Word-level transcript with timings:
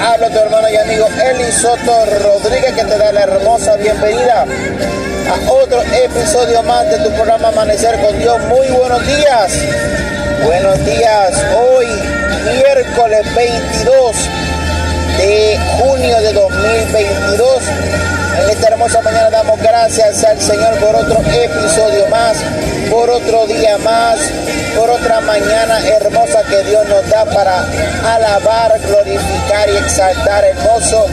habla 0.00 0.30
tu 0.30 0.38
hermano 0.38 0.68
y 0.68 0.76
amigo 0.76 1.08
Eli 1.24 1.50
Soto 1.52 2.06
Rodríguez 2.22 2.72
que 2.74 2.84
te 2.84 2.98
da 2.98 3.12
la 3.12 3.22
hermosa 3.22 3.76
bienvenida 3.76 4.44
a 4.44 5.50
otro 5.50 5.82
episodio 5.82 6.62
más 6.62 6.88
de 6.90 6.98
tu 6.98 7.10
programa 7.12 7.48
Amanecer 7.48 8.00
con 8.00 8.18
Dios. 8.18 8.38
Muy 8.44 8.68
buenos 8.68 9.06
días. 9.06 9.52
Buenos 10.44 10.84
días. 10.84 11.44
Hoy, 11.56 11.86
miércoles 12.54 13.34
22 13.34 14.16
de 15.18 15.58
junio 15.78 16.20
de 16.20 16.32
2022. 16.32 17.62
En 18.42 18.50
esta 18.50 18.68
hermosa 18.68 19.02
mañana 19.02 19.30
damos 19.30 19.60
gracias 19.60 20.24
al 20.24 20.40
Señor 20.40 20.78
por 20.78 20.94
otro 20.94 21.20
episodio 21.20 22.06
más, 22.08 22.36
por 22.90 23.10
otro 23.10 23.46
día 23.46 23.78
más, 23.78 24.18
por 24.76 24.90
otra 24.90 25.20
mañana 25.20 25.80
hermosa 25.88 26.42
que 26.44 26.62
Dios 26.64 26.86
nos 26.86 27.08
da 27.08 27.24
para 27.24 27.64
alabar, 28.04 28.78
glorificar 28.80 29.68
y 29.68 29.76
exaltar 29.76 30.44
hermoso 30.44 31.06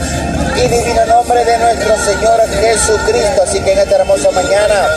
y 0.56 0.68
divino 0.68 1.06
nombre 1.06 1.44
de 1.44 1.58
nuestro 1.58 1.96
Señor 1.98 2.40
Jesucristo. 2.60 3.42
Así 3.42 3.60
que 3.60 3.72
en 3.72 3.78
esta 3.78 3.96
hermosa 3.96 4.30
mañana, 4.30 4.88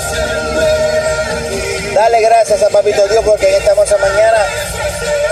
dale 1.93 2.21
gracias 2.21 2.63
a 2.63 2.69
Papito 2.69 3.07
Dios 3.07 3.23
porque 3.25 3.49
en 3.49 3.55
esta 3.55 3.71
hermosa 3.71 3.97
mañana 3.97 4.37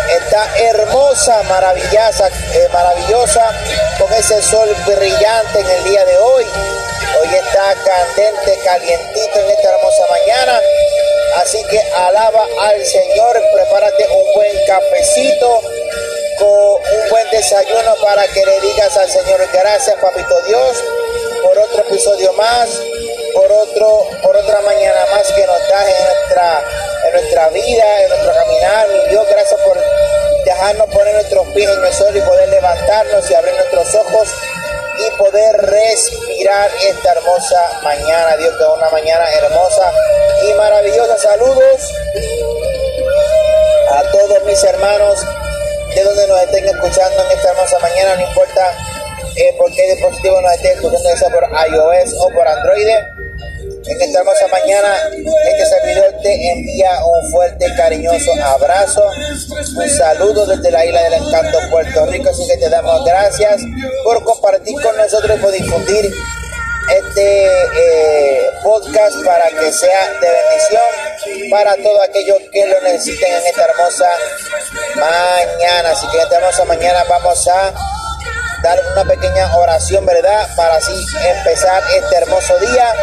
está 0.09 0.47
hermosa, 0.57 1.43
maravillosa, 1.43 2.27
eh, 2.27 2.69
maravillosa, 2.73 3.51
con 3.99 4.11
ese 4.13 4.41
sol 4.41 4.69
brillante 4.85 5.59
en 5.59 5.69
el 5.69 5.83
día 5.83 6.05
de 6.05 6.17
hoy. 6.17 6.45
Hoy 7.21 7.27
está 7.33 7.73
candente, 7.83 8.59
calientito 8.63 9.39
en 9.39 9.49
esta 9.49 9.69
hermosa 9.69 10.03
mañana. 10.11 10.59
Así 11.37 11.63
que 11.69 11.79
alaba 11.79 12.43
al 12.61 12.83
Señor, 12.83 13.39
prepárate 13.53 14.07
un 14.07 14.33
buen 14.33 14.65
cafecito 14.65 15.61
con 16.39 16.49
un 16.49 17.09
buen 17.11 17.29
desayuno 17.29 17.95
para 18.01 18.25
que 18.27 18.43
le 18.43 18.59
digas 18.61 18.97
al 18.97 19.09
Señor 19.09 19.47
gracias, 19.53 19.95
papito 20.01 20.41
Dios, 20.47 20.83
por 21.43 21.57
otro 21.59 21.81
episodio 21.83 22.33
más, 22.33 22.69
por 23.35 23.51
otro, 23.51 24.07
por 24.23 24.35
otra 24.35 24.61
mañana 24.61 25.05
más 25.11 25.31
que 25.31 25.45
nos 25.45 25.69
das 25.69 25.87
en 25.87 26.05
nuestra, 26.05 26.63
en 27.05 27.13
nuestra 27.13 27.49
vida, 27.49 28.01
en 28.01 28.09
nuestro 28.09 28.33
caminar. 28.33 28.87
Mi 28.89 29.09
Dios, 29.09 29.27
gracias 29.29 29.61
por 29.61 29.77
dejarnos 30.43 30.87
poner 30.89 31.13
nuestros 31.13 31.47
pies 31.49 31.69
en 31.69 31.85
el 31.85 31.93
sol 31.93 32.17
y 32.17 32.21
poder 32.21 32.49
levantarnos 32.49 33.29
y 33.29 33.33
abrir 33.35 33.53
nuestros 33.53 33.93
ojos 33.93 34.29
poder 35.17 35.57
respirar 35.57 36.69
esta 36.87 37.11
hermosa 37.13 37.79
mañana. 37.83 38.37
Dios, 38.37 38.55
que 38.57 38.63
es 38.63 38.69
una 38.69 38.89
mañana 38.89 39.25
hermosa 39.33 39.91
y 40.47 40.53
maravillosa. 40.53 41.17
Saludos 41.17 41.93
a 43.91 44.03
todos 44.11 44.43
mis 44.45 44.63
hermanos 44.63 45.19
de 45.95 46.03
donde 46.03 46.27
nos 46.27 46.41
estén 46.41 46.65
escuchando 46.65 47.23
en 47.25 47.37
esta 47.37 47.49
hermosa 47.49 47.79
mañana, 47.79 48.15
no 48.15 48.21
importa 48.21 48.71
eh, 49.35 49.55
por 49.57 49.73
qué 49.73 49.93
dispositivo 49.93 50.39
nos 50.41 50.53
estén 50.53 50.73
escuchando, 50.73 51.09
ya 51.09 51.17
sea 51.17 51.29
por 51.29 51.43
iOS 51.43 52.13
o 52.19 52.29
por 52.29 52.47
Android. 52.47 52.87
En 53.89 54.01
esta 54.01 54.19
hermosa 54.19 54.47
mañana, 54.49 54.95
este 55.49 55.65
servidor 55.65 56.13
te 56.21 56.51
envía 56.51 56.91
un 57.05 57.31
fuerte, 57.31 57.65
cariñoso 57.77 58.33
abrazo, 58.43 59.03
un 59.77 59.89
saludo 59.89 60.45
desde 60.45 60.71
la 60.71 60.85
isla 60.85 61.03
del 61.03 61.13
encanto, 61.13 61.57
Puerto 61.71 62.05
Rico. 62.07 62.29
Así 62.29 62.45
que 62.47 62.57
te 62.57 62.69
damos 62.69 63.05
gracias 63.05 63.61
por 64.03 64.23
compartir 64.25 64.75
con 64.81 64.95
nosotros 64.97 65.37
y 65.37 65.41
por 65.41 65.51
difundir 65.51 66.13
este 66.89 67.45
eh, 67.45 68.49
podcast 68.63 69.15
para 69.25 69.47
que 69.49 69.71
sea 69.71 70.09
de 70.19 70.27
bendición 70.29 71.49
para 71.51 71.75
todos 71.75 71.99
aquellos 72.09 72.37
que 72.51 72.65
lo 72.65 72.81
necesiten 72.81 73.33
en 73.33 73.47
esta 73.47 73.65
hermosa 73.65 74.09
mañana. 74.95 75.91
Así 75.91 76.07
que 76.07 76.17
en 76.17 76.23
esta 76.23 76.37
hermosa 76.37 76.65
mañana 76.65 77.03
vamos 77.07 77.47
a 77.47 77.73
dar 78.63 78.79
una 78.91 79.05
pequeña 79.05 79.55
oración, 79.55 80.05
¿verdad? 80.05 80.47
Para 80.57 80.75
así 80.75 80.93
empezar 81.37 81.83
este 81.95 82.15
hermoso 82.17 82.57
día 82.59 82.93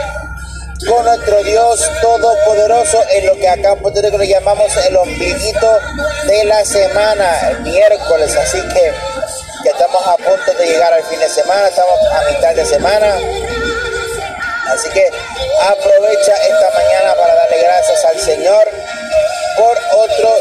con 0.89 1.05
nuestro 1.05 1.43
Dios 1.45 1.81
Todopoderoso 2.03 3.03
en 3.11 3.27
lo 3.27 3.35
que 3.35 3.49
acá 3.49 3.73
en 3.73 3.79
Puerto 3.81 4.03
Rico 4.03 4.19
le 4.19 4.29
llamamos 4.29 4.77
el 4.89 4.97
ombliguito 4.97 5.79
de 6.27 6.45
la 6.45 6.65
semana, 6.65 7.49
el 7.51 7.61
miércoles. 7.61 8.35
Así 8.37 8.61
que 8.61 8.93
ya 9.65 9.71
estamos 9.71 10.07
a 10.07 10.17
punto 10.17 10.53
de 10.59 10.67
llegar 10.67 10.93
al 10.93 11.05
fin 11.05 11.21
de 11.21 11.29
semana, 11.29 11.69
estamos 11.69 11.99
a 12.13 12.31
mitad 12.31 12.55
de 12.55 12.67
semana. 12.67 13.17
Así 14.67 14.91
que 14.91 15.11
aprovecha 15.63 16.33
esta 16.33 16.71
mañana 16.71 17.15
para 17.15 17.34
darle 17.34 17.63
gracias 17.63 18.05
al 18.05 18.19
Señor 18.19 18.69
por 19.57 19.79
otro 19.97 20.37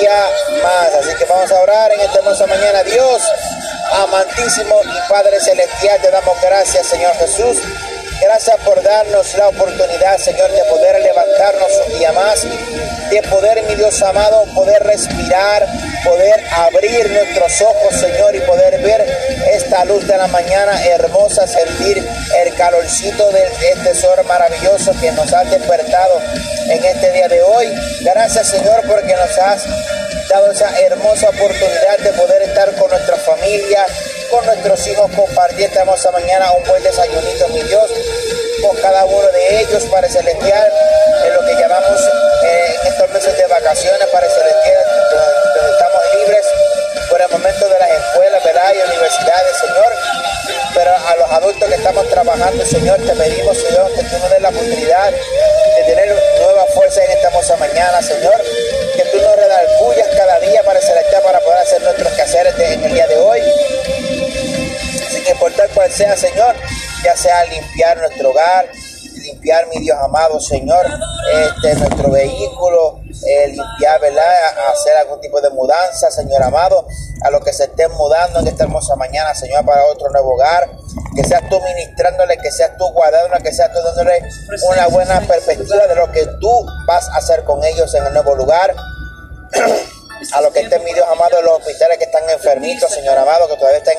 día 0.00 0.28
más. 0.62 0.94
Así 0.94 1.14
que 1.16 1.24
vamos 1.26 1.50
a 1.52 1.60
orar 1.60 1.92
en 1.92 2.00
esta 2.00 2.18
hermosa 2.18 2.46
mañana. 2.46 2.82
Dios, 2.82 3.22
amantísimo 3.92 4.80
y 4.82 5.10
Padre 5.10 5.40
Celestial, 5.40 6.00
te 6.02 6.10
damos 6.10 6.40
gracias, 6.42 6.86
Señor 6.86 7.14
Jesús 7.14 7.58
Gracias 8.26 8.56
por 8.64 8.82
darnos 8.82 9.34
la 9.34 9.46
oportunidad, 9.46 10.18
Señor, 10.18 10.50
de 10.50 10.64
poder 10.64 11.00
levantarnos 11.00 11.70
un 11.86 11.96
día 11.96 12.12
más, 12.12 12.42
de 12.42 13.22
poder, 13.30 13.62
mi 13.62 13.76
Dios 13.76 14.02
amado, 14.02 14.44
poder 14.52 14.82
respirar, 14.82 15.64
poder 16.04 16.44
abrir 16.50 17.08
nuestros 17.08 17.62
ojos, 17.62 17.94
Señor, 17.94 18.34
y 18.34 18.40
poder 18.40 18.82
ver 18.82 19.06
esta 19.52 19.84
luz 19.84 20.08
de 20.08 20.16
la 20.16 20.26
mañana 20.26 20.84
hermosa, 20.86 21.46
sentir 21.46 22.04
el 22.44 22.54
calorcito 22.56 23.30
de 23.30 23.46
este 23.72 23.94
sol 23.94 24.18
maravilloso 24.26 24.92
que 25.00 25.12
nos 25.12 25.32
ha 25.32 25.44
despertado 25.44 26.20
en 26.68 26.84
este 26.84 27.12
día 27.12 27.28
de 27.28 27.42
hoy. 27.42 27.72
Gracias, 28.00 28.48
Señor, 28.48 28.82
porque 28.88 29.14
nos 29.14 29.38
has 29.38 29.64
dado 30.28 30.50
esa 30.50 30.68
hermosa 30.80 31.28
oportunidad 31.28 31.98
de 32.02 32.12
poder 32.12 32.42
estar 32.42 32.74
con 32.74 32.90
nuestra 32.90 33.16
familia, 33.18 33.86
con 34.30 34.44
nuestros 34.46 34.86
hijos, 34.86 35.10
compartir 35.14 35.66
esta 35.66 35.80
hermosa 35.80 36.10
mañana 36.10 36.52
un 36.52 36.64
buen 36.64 36.82
desayunito, 36.82 37.48
mi 37.48 37.62
Dios, 37.62 37.90
con 38.62 38.76
cada 38.76 39.04
uno 39.04 39.28
de 39.28 39.60
ellos 39.60 39.84
para 39.84 40.08
celestial, 40.08 40.72
en 41.24 41.34
lo 41.34 41.40
que 41.44 41.54
llamamos 41.54 42.00
eh, 42.44 42.76
estos 42.86 43.10
meses 43.10 43.36
de 43.36 43.46
vacaciones 43.46 44.06
para 44.08 44.28
celestial, 44.28 44.84
donde, 45.10 45.72
estamos 45.72 46.02
libres 46.18 46.46
por 47.10 47.20
el 47.20 47.28
momento 47.28 47.68
de 47.68 47.78
las 47.78 47.90
escuelas, 47.90 48.44
¿verdad? 48.44 48.72
Y 48.74 48.90
universidades, 48.90 49.56
Señor. 49.58 49.92
Pero 50.74 50.90
a 50.94 51.16
los 51.16 51.32
adultos 51.32 51.68
que 51.68 51.74
estamos 51.74 52.08
trabajando, 52.10 52.64
Señor, 52.64 52.98
te 52.98 53.14
pedimos, 53.14 53.56
Señor, 53.56 53.92
que 53.94 54.02
tú 54.02 54.18
nos 54.18 54.30
des 54.30 54.40
la 54.40 54.48
oportunidad 54.48 55.10
de 55.10 55.82
tener 55.84 56.22
nueva 56.40 56.66
fuerza 56.74 57.04
en 57.04 57.10
esta 57.12 57.28
hermosa 57.28 57.56
mañana, 57.56 58.02
Señor. 58.02 58.42
Que 58.96 59.04
tú 59.04 59.20
nos 59.22 59.36
redargullas 59.36 60.08
cada 60.16 60.38
día 60.40 60.62
para 60.64 60.80
celestial 60.80 61.22
para 61.22 61.40
poder 61.40 61.58
hacer 61.58 61.82
nuestros 61.82 62.12
quehaceres 62.12 62.58
en 62.58 62.84
el 62.84 62.92
día 62.92 63.06
de 63.06 63.16
hoy 63.16 63.42
importar 65.56 65.74
cual 65.74 65.90
sea, 65.90 66.16
Señor, 66.16 66.54
ya 67.02 67.16
sea 67.16 67.44
limpiar 67.46 67.96
nuestro 67.98 68.30
hogar, 68.30 68.66
limpiar, 69.22 69.66
mi 69.68 69.80
Dios 69.80 69.96
amado, 69.98 70.38
Señor, 70.38 70.86
este, 71.32 71.74
nuestro 71.76 72.10
vehículo, 72.10 73.00
eh, 73.26 73.48
limpiar, 73.48 74.00
¿verdad? 74.00 74.24
Hacer 74.72 74.96
algún 74.98 75.20
tipo 75.20 75.40
de 75.40 75.50
mudanza, 75.50 76.10
Señor 76.10 76.42
amado, 76.42 76.86
a 77.22 77.30
lo 77.30 77.40
que 77.40 77.52
se 77.52 77.64
estén 77.64 77.90
mudando 77.92 78.40
en 78.40 78.48
esta 78.48 78.64
hermosa 78.64 78.94
mañana, 78.96 79.34
Señor, 79.34 79.64
para 79.64 79.84
otro 79.86 80.10
nuevo 80.10 80.34
hogar. 80.34 80.68
Que 81.14 81.24
seas 81.24 81.48
tú 81.48 81.58
ministrándole, 81.60 82.36
que 82.36 82.50
seas 82.50 82.76
tú 82.76 82.86
guardándole, 82.92 83.42
que 83.42 83.52
seas 83.52 83.72
tú 83.72 83.80
dándole 83.82 84.22
una 84.70 84.86
buena 84.88 85.20
perspectiva 85.20 85.86
de 85.86 85.94
lo 85.94 86.12
que 86.12 86.26
tú 86.40 86.66
vas 86.86 87.08
a 87.08 87.16
hacer 87.16 87.44
con 87.44 87.64
ellos 87.64 87.94
en 87.94 88.06
el 88.06 88.12
nuevo 88.12 88.34
lugar. 88.34 88.74
a 90.32 90.40
lo 90.40 90.52
que 90.52 90.60
estén, 90.60 90.84
mi 90.84 90.92
Dios 90.92 91.06
amado, 91.10 91.40
los 91.42 91.58
hospitales 91.58 91.98
que 91.98 92.04
están 92.04 92.28
enfermitos, 92.28 92.90
Señor 92.90 93.16
amado, 93.16 93.48
que 93.48 93.56
todavía 93.56 93.78
estén 93.78 93.98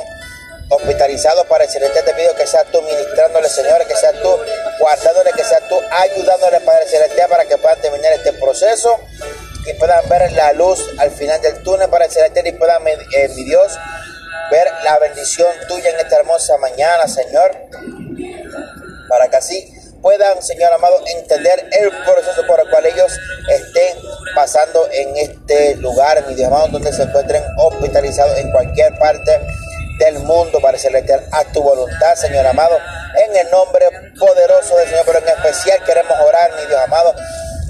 hospitalizados 0.69 1.45
para 1.47 1.63
el 1.63 1.69
celestial. 1.69 2.05
Te 2.05 2.13
pido 2.13 2.35
que 2.35 2.47
seas 2.47 2.65
tú 2.71 2.81
ministrándole, 2.81 3.49
Señor, 3.49 3.85
que 3.87 3.95
seas 3.95 4.13
tú 4.21 4.29
guardándole, 4.79 5.31
que 5.31 5.43
seas 5.43 5.67
tú 5.67 5.75
ayudándole, 5.91 6.59
Padre 6.61 6.87
Celestial, 6.87 7.29
para 7.29 7.45
que 7.45 7.57
puedan 7.57 7.79
terminar 7.81 8.13
este 8.13 8.33
proceso 8.33 8.97
y 9.65 9.73
puedan 9.73 10.07
ver 10.09 10.31
la 10.33 10.53
luz 10.53 10.79
al 10.97 11.11
final 11.11 11.41
del 11.41 11.61
túnel, 11.63 11.89
para 11.89 12.05
el 12.05 12.11
celestial, 12.11 12.47
y 12.47 12.51
puedan, 12.53 12.87
eh, 12.87 13.29
mi 13.35 13.43
Dios, 13.43 13.77
ver 14.49 14.67
la 14.83 14.97
bendición 14.99 15.47
tuya 15.67 15.89
en 15.89 15.99
esta 15.99 16.17
hermosa 16.17 16.57
mañana, 16.57 17.07
Señor, 17.07 17.51
para 19.09 19.29
que 19.29 19.35
así 19.35 19.73
puedan, 20.01 20.41
Señor 20.41 20.71
amado, 20.71 21.01
entender 21.17 21.67
el 21.71 21.89
proceso 22.05 22.45
por 22.47 22.59
el 22.61 22.69
cual 22.69 22.85
ellos 22.85 23.11
estén 23.49 23.97
pasando 24.35 24.87
en 24.91 25.17
este 25.17 25.75
lugar, 25.77 26.25
mi 26.27 26.35
Dios 26.35 26.47
amado, 26.47 26.67
donde 26.69 26.93
se 26.93 27.03
encuentren 27.03 27.43
hospitalizados 27.57 28.37
en 28.37 28.51
cualquier 28.51 28.97
parte 28.99 29.37
del 29.97 30.19
mundo, 30.19 30.59
para 30.61 30.77
celestial, 30.77 31.25
a 31.31 31.44
tu 31.45 31.61
voluntad, 31.61 32.15
Señor 32.15 32.45
amado, 32.45 32.77
en 33.25 33.35
el 33.35 33.49
nombre 33.49 33.85
poderoso 34.17 34.77
del 34.77 34.88
Señor, 34.88 35.03
pero 35.05 35.19
en 35.19 35.27
especial 35.29 35.83
queremos 35.85 36.13
orar, 36.27 36.51
mi 36.59 36.67
Dios 36.67 36.79
amado, 36.81 37.13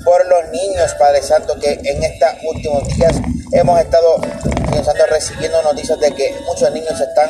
por 0.04 0.26
los 0.28 0.50
niños, 0.50 0.94
Padre 0.96 1.22
Santo, 1.22 1.58
que 1.60 1.80
en 1.84 2.04
estos 2.04 2.30
últimos 2.44 2.88
días 2.96 3.14
hemos 3.52 3.80
estado, 3.80 4.18
Dios 4.72 4.86
Santo, 4.86 5.06
recibiendo 5.08 5.62
noticias 5.62 6.00
de 6.00 6.14
que 6.14 6.36
muchos 6.46 6.72
niños 6.72 7.00
están 7.00 7.30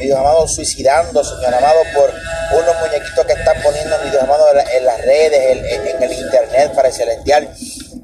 mi 0.00 0.06
Dios 0.06 0.18
amado, 0.18 0.48
suicidando, 0.48 1.22
Señor 1.22 1.54
amado, 1.54 1.80
por 1.94 2.10
unos 2.58 2.80
muñequitos 2.80 3.24
que 3.26 3.34
están 3.34 3.62
poniendo, 3.62 3.96
mi 4.02 4.10
Dios 4.10 4.22
amado, 4.22 4.46
en 4.50 4.84
las 4.84 5.00
redes, 5.02 5.58
en, 5.62 6.02
el 6.02 6.12
internet, 6.12 6.72
para 6.74 6.88
el 6.88 6.94
celestial. 6.94 7.48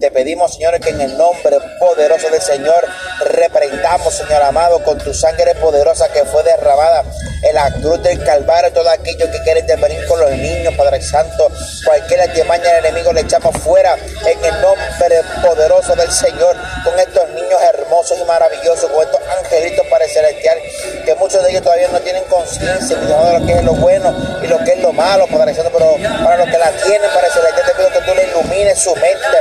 Te 0.00 0.10
pedimos, 0.10 0.54
Señor, 0.54 0.78
que 0.78 0.90
en 0.90 1.00
el 1.00 1.16
nombre 1.16 1.56
poderoso 1.78 2.28
del 2.28 2.42
Señor 2.42 2.86
reprendamos, 3.30 4.12
Señor 4.12 4.42
amado, 4.42 4.82
con 4.84 4.98
tu 4.98 5.14
sangre 5.14 5.54
poderosa 5.54 6.08
que 6.12 6.22
fue 6.24 6.42
derramada 6.42 7.02
en 7.42 7.54
la 7.54 7.70
cruz 7.70 8.02
del 8.02 8.22
Calvario, 8.22 8.72
todo 8.72 8.90
aquello 8.90 9.30
que 9.30 9.40
quiere 9.42 9.60
intervenir 9.60 10.04
con 10.06 10.20
los 10.20 10.30
niños, 10.32 10.74
Padre 10.74 11.00
Santo, 11.00 11.50
cualquier 11.84 12.20
artimaña 12.22 12.70
al 12.70 12.84
enemigo 12.84 13.12
le 13.12 13.20
echamos 13.20 13.56
fuera 13.58 13.94
en 13.94 14.44
el 14.44 14.60
nombre 14.60 15.20
poderoso 15.42 15.94
del 15.94 16.10
Señor, 16.10 16.56
con 16.84 16.98
estos 16.98 17.28
niños 17.30 17.60
hermosos 17.62 18.18
y 18.20 18.24
maravillosos, 18.24 18.90
con 18.90 19.02
estos 19.02 19.20
angelitos 19.38 19.86
para 19.86 20.04
el 20.04 20.10
celestial, 20.10 20.58
que 21.04 21.14
muchos 21.14 21.42
de 21.42 21.50
ellos 21.50 21.62
todavía 21.62 21.88
no 21.88 22.00
tienen 22.00 22.24
conciencia 22.24 22.96
de 22.96 23.38
lo 23.38 23.46
que 23.46 23.52
es 23.52 23.64
lo 23.64 23.74
bueno 23.74 24.14
y 24.42 24.46
lo 24.46 24.58
que 24.58 24.72
es 24.72 24.80
lo 24.80 24.92
malo, 24.92 25.26
Padre 25.26 25.54
Santo, 25.54 25.70
pero 25.72 25.96
para 26.22 26.36
los 26.36 26.48
que 26.48 26.58
la 26.58 26.70
tienen, 26.70 27.10
para 27.14 27.26
el 27.28 27.32
celestial, 27.32 27.66
te 27.66 27.74
pido 27.74 27.90
que 27.90 28.00
tú 28.00 28.14
le 28.14 28.24
ilumines 28.24 28.78
su 28.78 28.94
mente, 28.96 29.38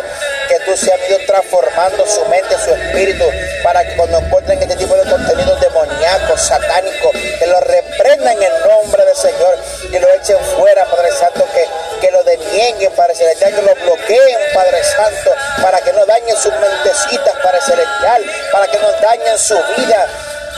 tú 0.66 0.76
seas 0.76 1.00
ido 1.08 1.20
transformando 1.28 2.06
su 2.06 2.26
mente, 2.26 2.56
su 2.64 2.72
espíritu, 2.72 3.24
para 3.64 3.86
que 3.86 3.96
cuando 3.96 4.18
encuentren 4.18 4.62
este 4.62 4.76
tipo 4.76 4.96
de 4.96 5.10
contenidos 5.10 5.62
demoníacos, 5.62 6.42
satánicos, 6.42 7.12
que 7.12 7.48
lo 7.48 7.60
reprendan 7.62 8.36
en 8.38 8.44
el 8.44 8.68
nombre 8.68 9.06
del 9.06 9.16
Señor 9.16 9.58
y 9.92 10.00
lo 10.00 10.10
echen 10.16 10.38
fuera, 10.58 10.86
Padre 10.86 11.12
Santo, 11.12 11.46
que, 11.54 11.66
que 12.02 12.12
lo 12.12 12.24
denieguen, 12.24 12.92
Padre 12.94 13.16
Celestial, 13.16 13.54
que 13.54 13.62
lo 13.62 13.76
bloqueen, 13.76 14.40
Padre 14.54 14.84
Santo, 14.84 15.32
para 15.62 15.80
que 15.82 15.94
no 15.94 16.06
dañen 16.06 16.36
sus 16.36 16.54
mentecitas, 16.54 17.36
Padre 17.44 17.62
Celestial, 17.62 18.24
para 18.52 18.68
que 18.68 18.80
no 18.80 18.92
dañen 19.02 19.38
su 19.38 19.56
vida 19.78 20.08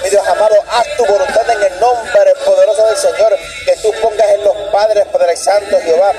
mi 0.04 0.10
Dios 0.10 0.28
amado, 0.28 0.56
haz 0.70 0.86
tu 0.96 1.06
voluntad 1.06 1.50
en 1.50 1.64
el 1.64 1.80
nombre 1.80 2.34
poderoso 2.46 2.86
del 2.86 2.98
Señor, 2.98 3.38
que 3.66 3.76
tú 3.78 3.92
pongas 4.02 4.30
en 4.30 4.44
los 4.44 4.56
padres, 4.72 5.06
Padre 5.12 5.36
Santo, 5.36 5.80
Jehová, 5.82 6.14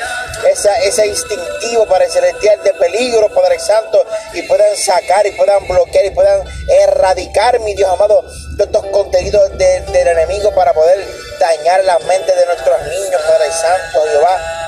esa, 0.50 0.76
ese 0.80 1.06
instintivo 1.06 1.86
para 1.86 2.04
el 2.04 2.10
celestial 2.10 2.62
de 2.62 2.72
peligro, 2.74 3.28
Padre 3.34 3.58
Santo, 3.58 4.04
y 4.34 4.42
puedan 4.42 4.76
sacar 4.76 5.26
y 5.26 5.32
puedan 5.32 5.66
bloquear 5.66 6.04
y 6.06 6.10
puedan 6.10 6.42
erradicar, 6.68 7.60
mi 7.60 7.74
Dios 7.74 7.90
amado, 7.90 8.24
estos 8.58 8.86
contenidos 8.86 9.56
del 9.56 10.08
enemigo 10.08 10.52
para 10.54 10.72
poder 10.72 11.06
dañar 11.38 11.84
la 11.84 11.98
mente 12.00 12.34
de 12.34 12.46
nuestros 12.46 12.80
niños, 12.82 13.22
Padre 13.22 13.50
Santo, 13.52 14.04
Jehová 14.10 14.58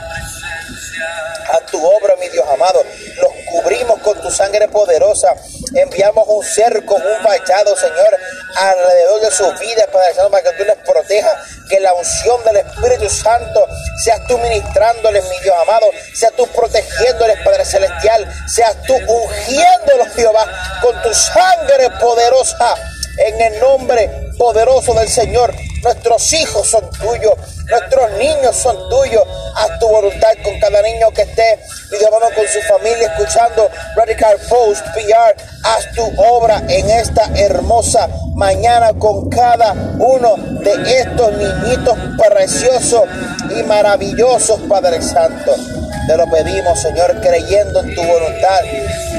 a 1.52 1.60
tu 1.66 1.84
obra, 1.84 2.14
mi 2.16 2.28
Dios 2.28 2.46
amado. 2.48 2.82
Los 3.20 3.32
cubrimos 3.50 3.98
con 4.00 4.20
tu 4.20 4.30
sangre 4.30 4.68
poderosa. 4.68 5.34
Enviamos 5.74 6.24
un 6.28 6.44
cerco, 6.44 6.94
un 6.94 7.24
vallado, 7.24 7.76
Señor, 7.76 8.18
alrededor 8.56 9.20
de 9.20 9.30
sus 9.30 9.60
vidas, 9.60 9.86
Padre 9.92 10.14
Santo, 10.14 10.30
para 10.30 10.42
que 10.42 10.56
tú 10.56 10.64
les 10.64 10.76
protejas. 10.76 11.32
Que 11.68 11.80
la 11.80 11.94
unción 11.94 12.42
del 12.44 12.56
Espíritu 12.56 13.08
Santo 13.08 13.66
seas 14.02 14.26
tú 14.26 14.36
ministrándoles, 14.38 15.24
mi 15.24 15.38
Dios 15.40 15.54
amado. 15.62 15.86
Seas 16.14 16.32
tú 16.36 16.46
protegiéndoles, 16.48 17.38
Padre 17.44 17.64
Celestial. 17.64 18.26
Seas 18.48 18.76
tú 18.86 18.94
ungiéndolos, 18.94 20.08
Jehová, 20.14 20.46
con 20.82 21.00
tu 21.02 21.14
sangre 21.14 21.90
poderosa. 22.00 22.74
En 23.18 23.40
el 23.40 23.60
nombre 23.60 24.30
poderoso 24.38 24.94
del 24.94 25.08
Señor. 25.08 25.54
Nuestros 25.82 26.32
hijos 26.34 26.66
son 26.66 26.90
tuyos, 26.90 27.34
nuestros 27.70 28.10
niños 28.18 28.56
son 28.56 28.76
tuyos. 28.88 29.22
Haz 29.54 29.78
tu 29.78 29.88
voluntad 29.88 30.30
con 30.42 30.58
cada 30.60 30.82
niño 30.82 31.10
que 31.12 31.22
esté, 31.22 31.58
Dios 31.90 32.10
con 32.10 32.46
su 32.46 32.60
familia 32.62 33.12
escuchando 33.16 33.68
Radical 33.96 34.36
Post 34.48 34.84
PR. 34.94 35.36
Haz 35.64 35.90
tu 35.94 36.02
obra 36.20 36.62
en 36.68 36.88
esta 36.90 37.24
hermosa 37.34 38.08
mañana 38.34 38.92
con 38.98 39.28
cada 39.28 39.72
uno 39.98 40.36
de 40.62 41.00
estos 41.00 41.32
niñitos 41.32 41.98
preciosos 42.16 43.02
y 43.56 43.62
maravillosos, 43.64 44.60
Padre 44.68 45.02
Santo. 45.02 45.79
Te 46.06 46.16
lo 46.16 46.28
pedimos, 46.28 46.80
Señor, 46.80 47.20
creyendo 47.20 47.80
en 47.80 47.94
tu 47.94 48.02
voluntad, 48.02 48.60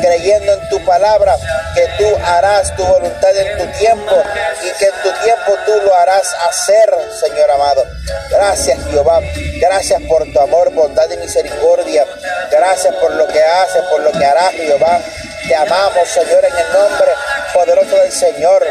creyendo 0.02 0.54
en 0.54 0.70
tu 0.70 0.84
palabra, 0.84 1.38
que 1.74 1.88
tú 1.98 2.18
harás 2.26 2.76
tu 2.76 2.84
voluntad 2.84 3.36
en 3.38 3.58
tu 3.58 3.66
tiempo 3.78 4.16
y 4.62 4.78
que 4.78 4.86
en 4.86 5.02
tu 5.04 5.12
tiempo 5.24 5.54
tú 5.66 5.74
lo 5.84 5.96
harás 5.96 6.36
hacer, 6.50 6.90
Señor 7.20 7.50
amado. 7.52 7.86
Gracias, 8.30 8.78
Jehová. 8.90 9.22
Gracias 9.60 10.02
por 10.10 10.26
tu 10.34 10.40
amor, 10.40 10.72
bondad 10.74 11.10
y 11.12 11.18
misericordia. 11.18 12.06
Gracias 12.52 12.94
por 12.96 13.12
lo 13.14 13.28
que 13.28 13.42
haces, 13.42 13.84
por 13.84 14.02
lo 14.02 14.12
que 14.12 14.26
harás, 14.26 14.52
Jehová. 14.52 15.00
Te 15.48 15.56
amamos, 15.56 16.08
Señor, 16.10 16.44
en 16.46 16.58
el 16.58 16.74
nombre 16.74 17.12
poderoso 17.54 17.96
del 17.96 18.12
Señor. 18.12 18.66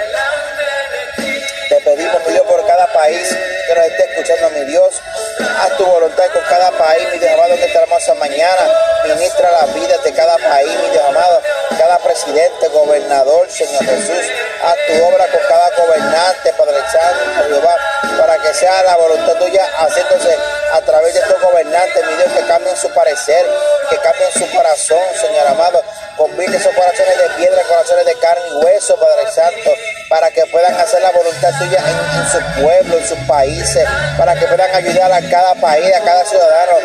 Te 1.69 1.77
pedimos, 1.77 2.27
mi 2.27 2.33
Dios, 2.33 2.47
por 2.47 2.67
cada 2.67 2.87
país 2.93 3.29
que 3.67 3.75
nos 3.75 3.85
esté 3.87 4.05
escuchando, 4.11 4.51
mi 4.51 4.65
Dios. 4.67 5.01
Haz 5.39 5.77
tu 5.77 5.85
voluntad 5.85 6.25
con 6.33 6.43
cada 6.49 6.71
país, 6.73 7.07
mi 7.13 7.19
Dios 7.19 7.33
amado, 7.33 7.55
que 7.57 7.65
esta 7.65 7.83
hermosa 7.83 8.15
mañana. 8.15 8.63
Ministra 9.05 9.51
las 9.51 9.75
vidas 9.75 10.03
de 10.05 10.13
cada 10.13 10.37
país, 10.39 10.71
mi 10.83 10.91
Dios 10.91 11.05
amado. 11.09 11.41
Cada 11.79 11.99
presidente, 11.99 12.69
gobernador, 12.69 13.51
Señor 13.51 13.85
Jesús. 13.85 14.27
Haz 14.63 14.77
tu 14.87 15.05
obra 15.05 15.27
con 15.29 15.41
cada 15.49 15.71
gobernante, 15.77 16.53
Padre 16.57 16.79
Santo, 16.91 17.49
Jehová, 17.49 17.77
para 18.19 18.39
que 18.39 18.55
sea 18.55 18.83
la 18.83 18.97
voluntad 18.97 19.35
tuya 19.35 19.67
haciéndose 19.79 20.37
a 20.73 20.81
través 20.83 21.15
de 21.15 21.21
estos 21.21 21.41
gobernantes, 21.41 22.07
mi 22.07 22.15
Dios, 22.17 22.33
que 22.33 22.47
cambien 22.47 22.77
su 22.77 22.89
parecer, 22.91 23.45
que 23.89 23.97
cambien 23.99 24.31
su 24.33 24.51
corazón, 24.51 25.03
Señor 25.21 25.47
amado. 25.47 25.83
Convierte 26.17 26.59
esos 26.59 26.75
corazones 26.75 27.17
de 27.19 27.29
piedra, 27.37 27.63
corazones 27.69 28.07
de 28.07 28.15
carne 28.19 28.43
y 28.51 28.65
hueso, 28.65 28.97
Padre 28.97 29.33
Santo, 29.33 29.71
para 30.09 30.31
que 30.31 30.45
puedan 30.47 30.75
hacer 30.75 31.01
la 31.03 31.11
voluntad 31.13 31.51
tuya 31.59 31.79
en, 31.79 32.31
su 32.31 32.63
pueblo, 32.63 32.99
en 32.99 33.09
sus 33.09 33.19
países, 33.27 33.89
para 34.19 34.35
que 34.35 34.47
puedan 34.47 34.75
ayudar 34.75 35.13
a 35.13 35.21
cada 35.31 35.55
país, 35.55 35.95
a 35.95 36.01
cada 36.01 36.25
ciudadano 36.27 36.79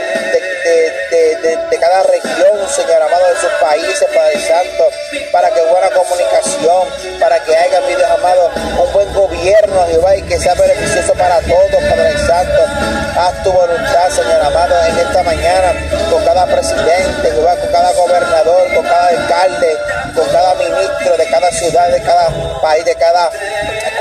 de, 0.65 1.77
cada 1.79 2.03
región, 2.03 2.69
Señor 2.69 3.01
amado, 3.01 3.27
de 3.27 3.39
sus 3.39 3.51
países, 3.61 4.07
Padre 4.15 4.39
Santo, 4.47 4.89
para 5.31 5.51
que 5.51 5.61
buena 5.65 5.89
comunicación, 5.91 7.14
país, 22.65 22.83
de 22.83 22.95
cada 22.95 23.29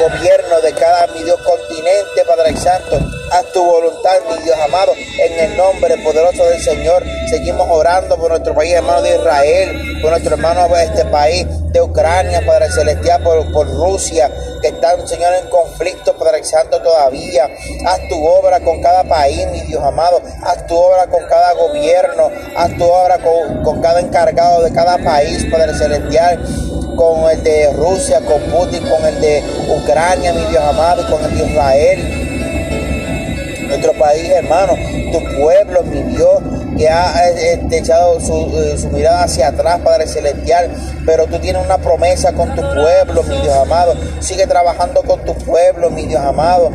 gobierno, 0.00 0.58
de 0.62 0.72
cada, 0.72 1.06
mi 1.08 1.22
Dios, 1.22 1.38
continente, 1.42 2.24
Padre 2.26 2.56
Santo. 2.56 2.98
Haz 3.30 3.44
tu 3.52 3.62
voluntad, 3.62 4.16
mi 4.30 4.42
Dios 4.42 4.56
amado, 4.58 4.92
en 5.18 5.38
el 5.38 5.54
nombre 5.54 5.98
poderoso 5.98 6.46
del 6.46 6.62
Señor. 6.62 7.04
Seguimos 7.28 7.68
orando 7.68 8.16
por 8.16 8.30
nuestro 8.30 8.54
país, 8.54 8.72
hermano 8.72 9.02
de 9.02 9.16
Israel, 9.16 9.98
por 10.00 10.12
nuestro 10.12 10.36
hermano 10.36 10.66
de 10.68 10.84
este 10.84 11.04
país, 11.04 11.46
de 11.72 11.82
Ucrania, 11.82 12.40
Padre 12.46 12.70
Celestial, 12.70 13.22
por, 13.22 13.66
Rusia, 13.68 14.30
que 14.62 14.68
están, 14.68 15.06
Señor, 15.06 15.34
en 15.34 15.50
conflicto, 15.50 16.16
Padre 16.16 16.42
Santo, 16.42 16.80
todavía. 16.80 17.50
Haz 17.86 18.00
tu 18.08 18.26
obra 18.26 18.60
con 18.60 18.80
cada 18.80 19.04
país, 19.04 19.46
mi 19.48 19.60
Dios 19.62 19.82
amado. 19.82 20.22
Haz 20.42 20.66
tu 20.66 20.74
obra 20.74 21.06
con 21.08 21.22
cada 21.26 21.52
gobierno. 21.52 22.30
Haz 22.56 22.74
tu 22.78 22.84
obra 22.84 23.18
con 23.18 23.82
cada 23.82 24.00
encargado 24.00 24.62
de 24.62 24.72
cada 24.72 24.96
país, 24.96 25.44
Padre 25.50 25.74
Celestial 25.74 26.40
con 27.14 27.30
el 27.30 27.42
de 27.42 27.72
Rusia, 27.72 28.20
con 28.20 28.40
Putin, 28.50 28.82
con 28.88 29.04
el 29.06 29.20
de 29.20 29.42
Ucrania, 29.68 30.32
mi 30.32 30.44
Dios 30.46 30.62
amado, 30.62 31.08
con 31.08 31.24
el 31.24 31.38
de 31.38 31.46
Israel. 31.46 32.20
Nuestro 33.68 33.92
país, 33.94 34.28
hermano, 34.30 34.74
tu 35.12 35.18
pueblo, 35.40 35.82
mi 35.84 36.02
Dios, 36.14 36.42
que 36.76 36.88
ha 36.88 37.28
eh, 37.28 37.54
eh, 37.54 37.66
echado 37.70 38.20
su, 38.20 38.76
su, 38.76 38.88
mirada 38.88 39.22
hacia 39.24 39.48
atrás, 39.48 39.80
Padre 39.84 40.06
Celestial, 40.06 40.70
pero 41.06 41.26
tú 41.26 41.38
tienes 41.38 41.64
una 41.64 41.78
promesa 41.78 42.32
con 42.32 42.54
tu 42.54 42.62
pueblo, 42.62 43.22
mi 43.22 43.40
Dios 43.40 43.54
amado. 43.56 43.94
Sigue 44.20 44.46
trabajando 44.46 45.02
con 45.02 45.24
tu 45.24 45.34
pueblo, 45.34 45.90
mi 45.90 46.06
Dios 46.06 46.22
amado 46.22 46.70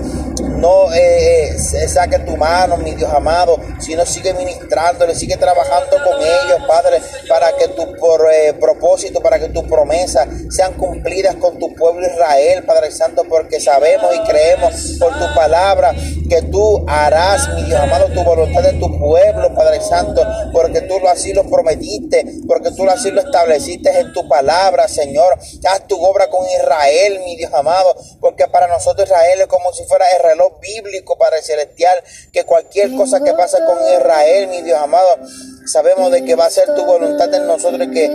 no 0.60 0.94
eh, 0.94 1.50
eh 1.50 1.88
saque 1.88 2.20
tu 2.20 2.36
mano, 2.38 2.78
mi 2.78 2.92
Dios 2.92 3.12
amado, 3.12 3.60
sino 3.80 4.06
sigue 4.06 4.34
ministrándole, 4.34 5.16
sigue 5.16 5.38
trabajando 5.38 5.98
con 6.04 6.22
ellos, 6.22 6.68
Padre, 6.68 7.01
para 7.28 7.56
que 7.56 7.70
tu 7.70 7.96
por, 7.96 8.28
eh, 8.32 8.54
propósito, 8.54 9.22
para 9.22 9.39
que 9.39 9.50
tus 9.50 9.63
promesas 9.63 10.28
sean 10.50 10.74
cumplidas 10.74 11.36
con 11.36 11.58
tu 11.58 11.74
pueblo 11.75 12.06
Israel, 12.06 12.63
Padre 12.66 12.92
Santo, 12.92 13.24
porque 13.28 13.60
sabemos 13.60 14.13
y 14.16 14.20
creemos 14.28 14.98
por 15.00 15.18
tu 15.18 15.34
palabra 15.34 15.94
que 16.30 16.42
tú 16.44 16.86
harás, 16.88 17.50
mi 17.56 17.63
Dios 17.63 17.80
amado, 17.80 18.08
tu 18.08 18.24
voluntad 18.24 18.66
en 18.66 18.80
tu 18.80 19.00
pueblo, 19.00 19.54
Padre 19.56 19.82
Santo, 19.82 20.22
porque 20.51 20.82
tú 20.82 20.96
así 21.08 21.34
lo 21.34 21.44
prometiste, 21.50 22.25
porque 22.48 22.72
tú 22.72 22.88
así 22.89 23.12
lo 23.12 23.22
estableciste 23.22 24.00
en 24.00 24.13
tu 24.13 24.28
palabra, 24.28 24.88
Señor. 24.88 25.38
Haz 25.66 25.88
tu 25.88 26.04
obra 26.04 26.30
con 26.30 26.46
Israel, 26.60 27.22
mi 27.25 27.36
Dios 27.36 27.54
amado, 27.54 27.96
porque 28.20 28.48
para 28.48 28.68
nosotros 28.68 29.08
Israel 29.08 29.42
es 29.42 29.48
como 29.48 29.74
si 29.74 29.84
fuera 29.86 30.06
el 30.16 30.24
reloj 30.24 30.49
bíblico, 30.60 31.18
Padre 31.18 31.41
Celestial, 31.41 32.03
que 32.32 32.44
cualquier 32.44 32.96
cosa 32.96 33.22
que 33.22 33.34
pase 33.34 33.58
con 33.65 33.77
Israel, 33.94 34.48
mi 34.48 34.62
Dios 34.62 34.79
amado, 34.79 35.18
sabemos 35.65 36.12
de 36.12 36.24
que 36.24 36.36
va 36.36 36.46
a 36.46 36.50
ser 36.50 36.74
tu 36.75 36.86
voluntad 36.86 37.34
en 37.34 37.48
nosotros 37.48 37.88
y 37.88 37.91
que 37.91 38.10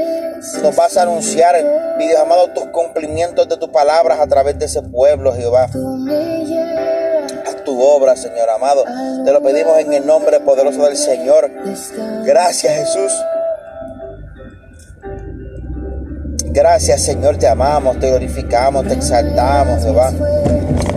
nos 0.63 0.75
vas 0.75 0.97
a 0.97 1.03
anunciar, 1.03 1.57
mi 1.99 2.07
Dios 2.07 2.21
amado, 2.21 2.49
tus 2.49 2.67
cumplimientos 2.67 3.49
de 3.49 3.57
tus 3.57 3.71
palabras 3.71 4.21
a 4.21 4.27
través 4.27 4.59
de 4.59 4.67
ese 4.67 4.83
pueblo, 4.83 5.33
Jehová. 5.35 5.69
tu 7.65 7.83
obra, 7.83 8.15
Señor 8.15 8.51
amado. 8.51 8.85
Te 9.25 9.33
lo 9.33 9.43
pedimos 9.43 9.79
en 9.79 9.93
el 9.95 10.07
nombre 10.07 10.39
poderoso 10.41 10.85
del 10.85 10.97
Señor. 10.99 11.51
Gracias, 12.25 12.75
Jesús. 12.75 13.13
Gracias, 16.55 17.03
Señor, 17.03 17.37
te 17.37 17.49
amamos, 17.49 17.99
te 17.99 18.09
glorificamos, 18.09 18.87
te 18.87 18.95
exaltamos, 18.95 19.83
Jehová. 19.83 20.13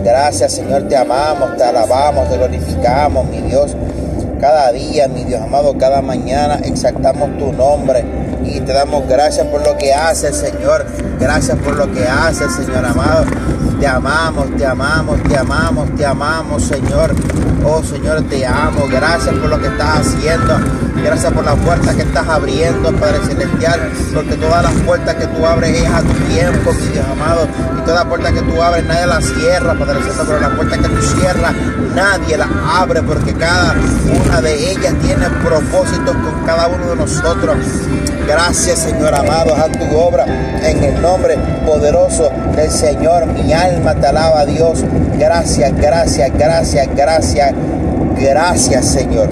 Gracias, 0.02 0.52
Señor, 0.52 0.88
te 0.88 0.96
amamos, 0.96 1.56
te 1.56 1.64
alabamos, 1.64 2.28
te 2.28 2.36
glorificamos, 2.36 3.26
mi 3.26 3.40
Dios. 3.42 3.76
Cada 4.40 4.70
día, 4.72 5.08
mi 5.08 5.24
Dios 5.24 5.42
amado, 5.42 5.76
cada 5.76 6.00
mañana 6.00 6.60
exaltamos 6.62 7.36
tu 7.38 7.52
nombre 7.52 8.04
y 8.44 8.60
te 8.60 8.72
damos 8.72 9.06
gracias 9.08 9.46
por 9.48 9.66
lo 9.66 9.76
que 9.76 9.92
haces, 9.92 10.36
Señor. 10.36 10.86
Gracias 11.18 11.58
por 11.58 11.76
lo 11.76 11.92
que 11.92 12.06
haces, 12.06 12.54
Señor 12.54 12.84
amado. 12.84 13.24
Te 13.80 13.86
amamos, 13.86 14.56
te 14.56 14.66
amamos, 14.66 15.22
te 15.24 15.36
amamos, 15.36 15.94
te 15.96 16.06
amamos, 16.06 16.62
Señor. 16.64 17.14
Oh, 17.64 17.82
Señor, 17.82 18.22
te 18.28 18.46
amo. 18.46 18.86
Gracias 18.90 19.34
por 19.34 19.50
lo 19.50 19.60
que 19.60 19.68
estás 19.68 20.00
haciendo. 20.00 20.87
Gracias 21.04 21.32
por 21.32 21.44
las 21.44 21.56
puertas 21.56 21.94
que 21.94 22.02
estás 22.02 22.28
abriendo, 22.28 22.92
Padre 22.92 23.18
Celestial. 23.26 23.80
Porque 24.14 24.36
todas 24.36 24.62
las 24.62 24.72
puertas 24.84 25.14
que 25.14 25.26
tú 25.26 25.46
abres 25.46 25.82
es 25.82 25.88
a 25.88 26.00
tu 26.02 26.12
tiempo, 26.32 26.72
mi 26.72 26.86
Dios 26.88 27.06
amado. 27.10 27.48
Y 27.78 27.86
toda 27.86 28.04
puerta 28.04 28.32
que 28.32 28.42
tú 28.42 28.62
abres, 28.62 28.84
nadie 28.86 29.06
la 29.06 29.20
cierra, 29.20 29.74
Padre 29.74 30.00
Celestial. 30.00 30.26
Pero 30.26 30.40
las 30.40 30.50
puertas 30.50 30.78
que 30.78 30.88
tú 30.88 31.02
cierras, 31.02 31.52
nadie 31.94 32.36
las 32.36 32.48
abre. 32.74 33.02
Porque 33.02 33.32
cada 33.34 33.74
una 34.26 34.40
de 34.40 34.70
ellas 34.72 34.94
tiene 35.02 35.26
propósitos 35.44 36.16
con 36.16 36.44
cada 36.44 36.68
uno 36.68 36.90
de 36.90 36.96
nosotros. 36.96 37.56
Gracias, 38.26 38.80
Señor 38.80 39.14
amado, 39.14 39.54
a 39.56 39.68
tu 39.68 39.96
obra. 39.96 40.26
En 40.62 40.84
el 40.84 41.00
nombre 41.00 41.38
poderoso 41.64 42.30
del 42.54 42.70
Señor, 42.70 43.26
mi 43.26 43.52
alma 43.52 43.94
te 43.94 44.06
alaba, 44.06 44.44
Dios. 44.44 44.84
Gracias, 45.18 45.74
gracias, 45.76 46.30
gracias, 46.36 46.88
gracias. 46.94 47.54
Gracias, 48.18 48.84
Señor. 48.84 49.28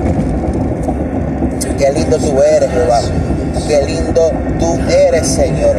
Qué 1.79 1.93
lindo 1.93 2.19
tú 2.19 2.43
eres, 2.43 2.71
Jehová. 2.71 3.01
Qué 3.69 3.83
lindo 3.83 4.31
tú 4.59 4.79
eres, 4.89 5.27
Señor. 5.27 5.77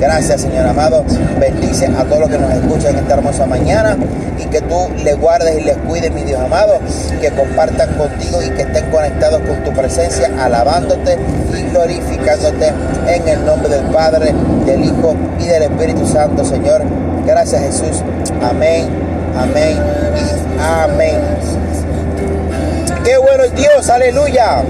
Gracias, 0.00 0.40
Señor 0.40 0.66
amado. 0.66 1.04
Bendice 1.38 1.86
a 1.86 2.04
todos 2.04 2.20
los 2.20 2.30
que 2.30 2.38
nos 2.38 2.52
escuchan 2.52 2.96
esta 2.96 3.14
hermosa 3.14 3.46
mañana 3.46 3.96
y 4.38 4.46
que 4.46 4.62
tú 4.62 4.88
le 5.04 5.12
guardes 5.14 5.60
y 5.60 5.64
les 5.64 5.76
cuides, 5.76 6.10
mi 6.12 6.22
Dios 6.22 6.40
amado. 6.40 6.78
Que 7.20 7.30
compartan 7.30 7.94
contigo 7.94 8.42
y 8.42 8.50
que 8.50 8.62
estén 8.62 8.90
conectados 8.90 9.40
con 9.42 9.62
tu 9.62 9.72
presencia, 9.72 10.30
alabándote 10.38 11.18
y 11.56 11.62
glorificándote 11.70 12.72
en 13.08 13.28
el 13.28 13.44
nombre 13.44 13.68
del 13.68 13.84
Padre, 13.86 14.32
del 14.64 14.84
Hijo 14.84 15.14
y 15.38 15.46
del 15.46 15.64
Espíritu 15.64 16.06
Santo, 16.06 16.44
Señor. 16.44 16.82
Gracias, 17.26 17.62
Jesús. 17.62 18.02
Amén, 18.42 18.88
amén 19.36 19.76
y 20.16 20.60
amén. 20.62 21.20
Qué 23.04 23.18
bueno 23.18 23.44
es 23.44 23.54
Dios, 23.54 23.90
aleluya. 23.90 24.62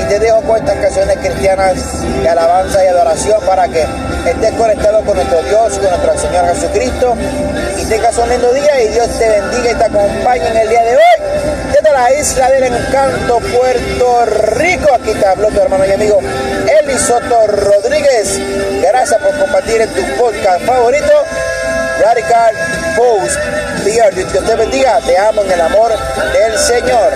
y 0.00 0.04
te 0.08 0.18
dejo 0.18 0.40
con 0.42 0.56
estas 0.56 0.76
canciones 0.76 1.18
cristianas 1.18 1.74
de 2.22 2.28
alabanza 2.28 2.84
y 2.84 2.88
adoración 2.88 3.40
para 3.46 3.68
que 3.68 3.84
estés 4.26 4.52
conectado 4.52 5.00
con 5.04 5.16
nuestro 5.16 5.42
Dios, 5.42 5.78
con 5.78 5.90
nuestro 5.90 6.18
Señor 6.18 6.46
Jesucristo 6.54 7.14
y 7.80 7.84
tengas 7.86 8.16
un 8.18 8.28
lindo 8.28 8.52
día 8.52 8.82
y 8.82 8.88
Dios 8.88 9.08
te 9.18 9.28
bendiga 9.28 9.72
y 9.72 9.74
te 9.74 9.84
acompañe 9.84 10.48
en 10.48 10.56
el 10.56 10.68
día 10.68 10.84
de 10.84 10.96
hoy 10.96 11.28
desde 11.72 11.92
la 11.92 12.14
isla 12.14 12.50
del 12.50 12.64
encanto 12.64 13.40
Puerto 13.40 14.26
Rico. 14.56 14.94
Aquí 14.94 15.12
te 15.12 15.26
habló 15.26 15.48
tu 15.48 15.60
hermano 15.60 15.84
y 15.86 15.92
amigo 15.92 16.20
Eli 16.20 16.98
Soto 16.98 17.46
Rodríguez. 17.46 18.38
Gracias 18.82 19.20
por 19.20 19.38
compartir 19.38 19.80
en 19.80 19.90
tu 19.90 20.02
podcast 20.16 20.64
favorito. 20.64 21.12
Radical 22.00 22.54
Post 22.98 23.38
Dios 23.84 24.32
te 24.32 24.56
bendiga, 24.56 24.98
te 25.06 25.16
amo 25.16 25.42
en 25.42 25.52
el 25.52 25.60
amor 25.60 25.92
del 26.32 26.58
Señor. 26.58 27.12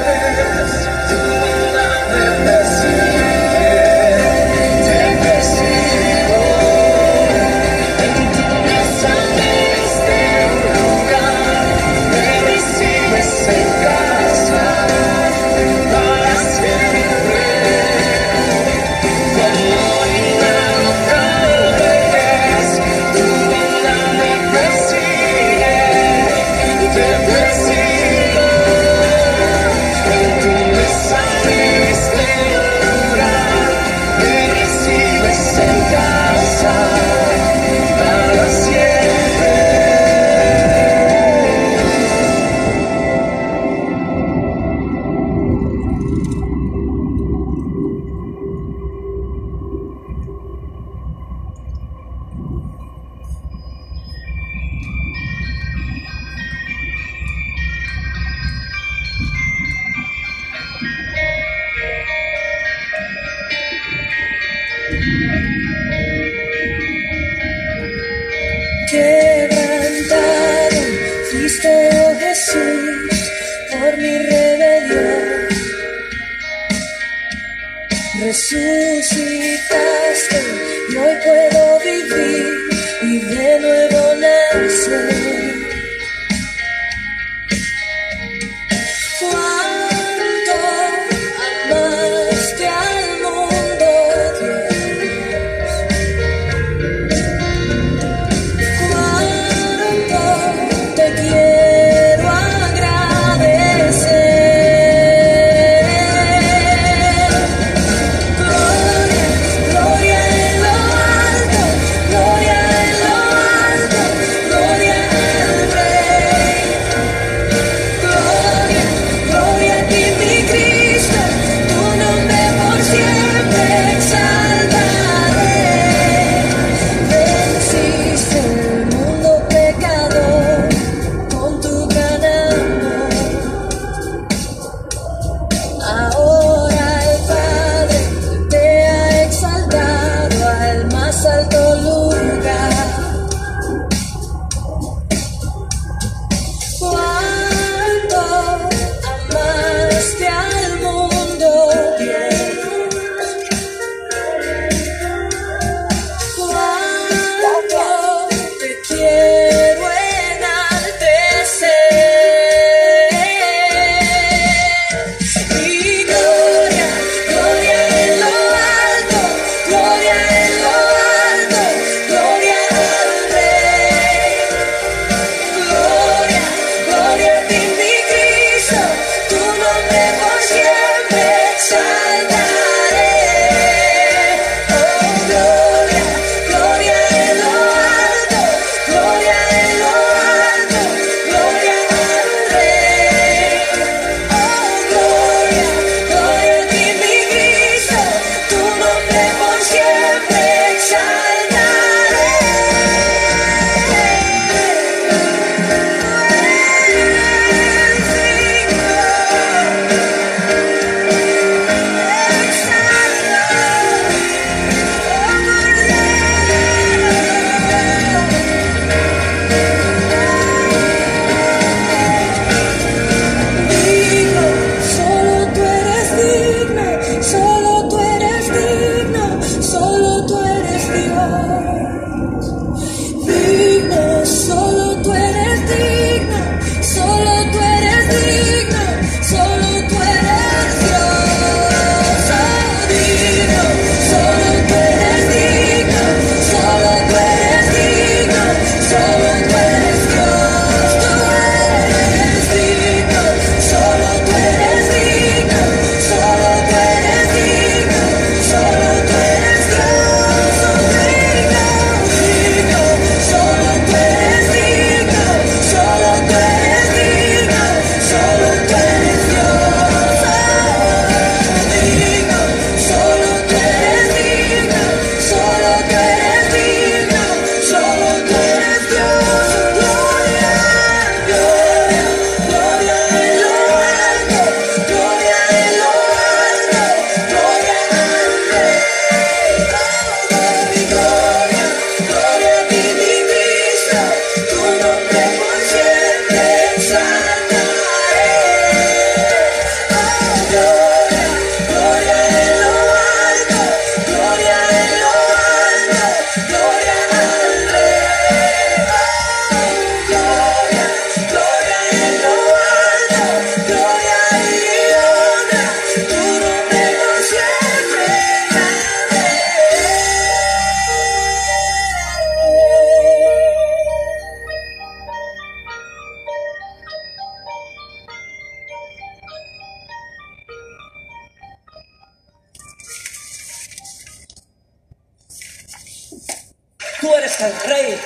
Tú 337.02 337.12
eres 337.16 337.40
el 337.40 337.52
rey 337.68 337.98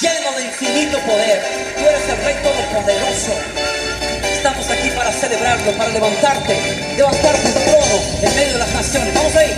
lleno 0.00 0.32
de 0.38 0.44
infinito 0.46 0.98
poder. 1.00 1.42
Tú 1.76 1.86
eres 1.86 2.08
el 2.08 2.24
rey 2.24 2.34
todopoderoso. 2.42 3.32
Estamos 4.32 4.70
aquí 4.70 4.88
para 4.96 5.12
celebrarlo, 5.12 5.70
para 5.72 5.90
levantarte, 5.90 6.56
levantarte 6.96 7.48
el 7.48 7.52
trono 7.52 8.00
en 8.22 8.34
medio 8.36 8.52
de 8.54 8.58
las 8.60 8.72
naciones. 8.72 9.14
Vamos 9.14 9.36
ahí. 9.36 9.52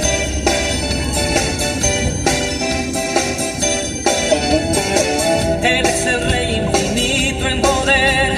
Él 5.62 5.86
es 5.86 6.06
el 6.06 6.30
rey 6.32 6.56
infinito 6.56 7.48
en 7.48 7.62
poder, 7.62 8.32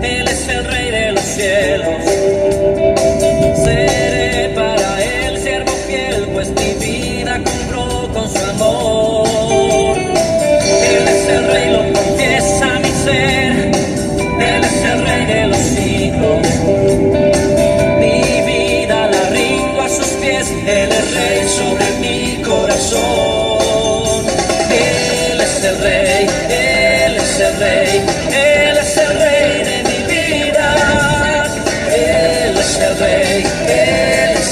Él 0.00 0.28
es 0.28 0.48
el 0.48 0.64
rey 0.64 0.90
de 0.92 1.10
los 1.10 1.24
cielos. 1.24 2.15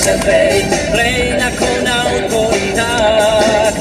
Giuseppe, 0.05 0.69
reina 0.93 1.51
con 1.57 1.87
autoridad. 1.89 3.75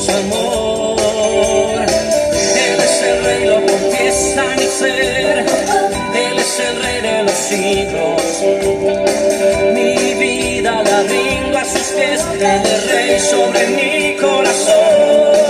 su 0.00 0.10
amor. 0.10 1.82
Él 1.82 2.78
es 2.88 3.02
el 3.02 3.24
rey, 3.24 3.44
lo 3.44 3.66
confiesa 3.66 4.44
mi 4.56 4.66
ser. 4.80 5.38
Él 6.24 6.38
es 6.38 6.60
el 6.68 6.82
rey 6.82 7.00
de 7.02 7.22
los 7.24 7.38
siglos. 7.50 8.22
Mi 9.74 10.14
vida 10.14 10.82
la 10.82 11.02
rindo 11.02 11.58
a 11.58 11.64
sus 11.64 11.88
pies. 11.96 12.20
Él 12.40 12.62
es 12.74 12.90
rey 12.90 13.20
sobre 13.20 13.66
mi 13.68 14.16
corazón. 14.16 15.40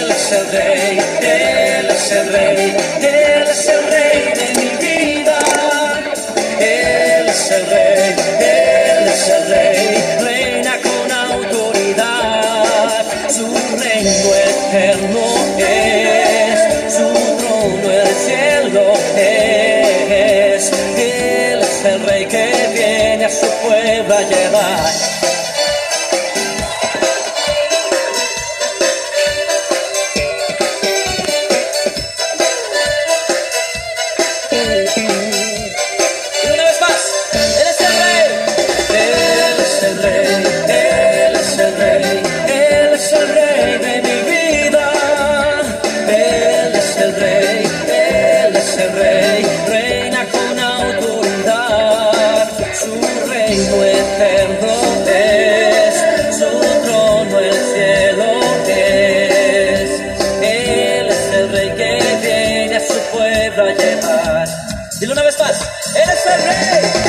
Él 0.00 0.10
es 0.10 0.32
el 0.32 0.46
rey, 0.52 0.98
él 1.22 1.90
es 1.90 2.12
el 2.12 2.32
rey, 2.32 2.76
él 3.00 3.48
es 3.48 3.68
el 3.68 3.86
rey. 3.88 4.15
se 23.28 23.46
pueda 23.46 24.22
llevar. 24.22 25.05
estás? 65.28 65.60
¡Eres 65.94 66.26
el 66.26 66.42
rey! 66.42 67.05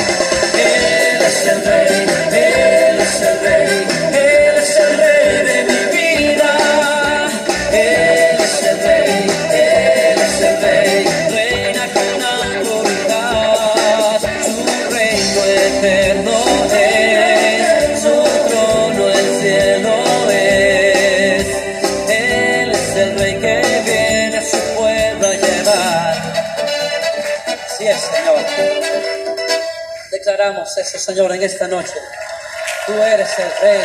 declaramos 30.38 30.78
eso, 30.78 30.98
Señor, 31.00 31.34
en 31.34 31.42
esta 31.42 31.66
noche. 31.66 31.94
Tú 32.86 32.92
eres 33.02 33.28
el 33.40 33.50
Rey. 33.60 33.80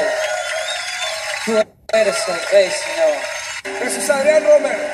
Tú 1.46 1.58
eres 1.92 2.16
el 2.28 2.48
Rey, 2.52 2.70
Señor. 2.70 3.80
Jesús 3.80 4.10
Adrián 4.12 4.44
Romero. 4.44 4.92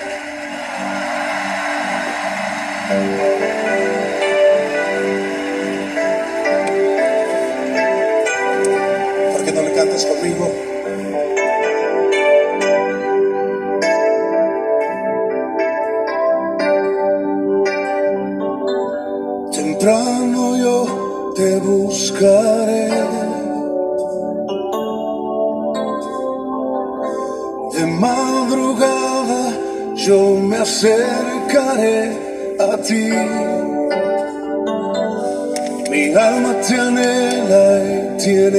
te 36.70 36.76
anhela 36.76 37.84
y 37.84 38.18
tiene 38.24 38.59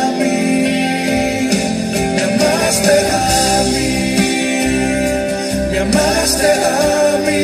amaste 6.31 6.47
a 6.47 7.17
mí, 7.25 7.43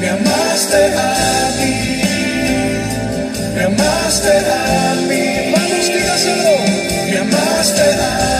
me 0.00 0.08
amaste 0.10 0.82
a 0.94 1.08
mí, 1.58 1.74
me 3.54 3.62
amaste 3.64 4.34
a 4.38 4.94
mí. 5.08 5.24
Vamos, 5.52 5.86
dígaselo, 5.88 6.56
me 7.10 7.16
amaste 7.18 7.82
a 7.82 8.02
mí, 8.04 8.39